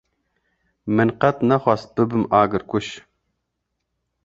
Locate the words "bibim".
1.99-2.23